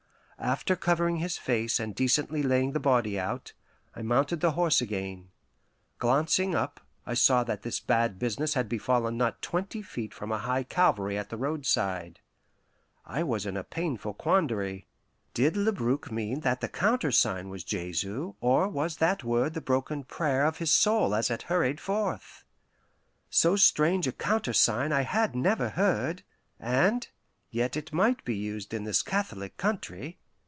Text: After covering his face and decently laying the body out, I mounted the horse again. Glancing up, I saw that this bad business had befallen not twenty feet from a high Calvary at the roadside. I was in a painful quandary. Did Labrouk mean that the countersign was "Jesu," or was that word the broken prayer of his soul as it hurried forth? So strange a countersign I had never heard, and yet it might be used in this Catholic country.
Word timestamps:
After 0.43 0.75
covering 0.75 1.17
his 1.17 1.37
face 1.37 1.79
and 1.79 1.93
decently 1.93 2.41
laying 2.41 2.71
the 2.71 2.79
body 2.79 3.19
out, 3.19 3.53
I 3.95 4.01
mounted 4.01 4.39
the 4.39 4.53
horse 4.53 4.81
again. 4.81 5.29
Glancing 5.99 6.55
up, 6.55 6.79
I 7.05 7.13
saw 7.13 7.43
that 7.43 7.61
this 7.61 7.79
bad 7.79 8.17
business 8.17 8.55
had 8.55 8.67
befallen 8.67 9.17
not 9.17 9.43
twenty 9.43 9.83
feet 9.83 10.15
from 10.15 10.31
a 10.31 10.39
high 10.39 10.63
Calvary 10.63 11.15
at 11.15 11.29
the 11.29 11.37
roadside. 11.37 12.21
I 13.05 13.21
was 13.21 13.45
in 13.45 13.55
a 13.55 13.63
painful 13.63 14.15
quandary. 14.15 14.87
Did 15.35 15.55
Labrouk 15.55 16.11
mean 16.11 16.39
that 16.39 16.59
the 16.59 16.67
countersign 16.67 17.49
was 17.49 17.63
"Jesu," 17.63 18.33
or 18.41 18.67
was 18.67 18.97
that 18.97 19.23
word 19.23 19.53
the 19.53 19.61
broken 19.61 20.03
prayer 20.03 20.45
of 20.47 20.57
his 20.57 20.71
soul 20.71 21.13
as 21.13 21.29
it 21.29 21.43
hurried 21.43 21.79
forth? 21.79 22.43
So 23.29 23.55
strange 23.55 24.07
a 24.07 24.11
countersign 24.11 24.91
I 24.91 25.03
had 25.03 25.35
never 25.35 25.69
heard, 25.69 26.23
and 26.59 27.07
yet 27.51 27.77
it 27.77 27.93
might 27.93 28.25
be 28.25 28.35
used 28.35 28.73
in 28.73 28.85
this 28.85 29.03
Catholic 29.03 29.55
country. 29.57 30.17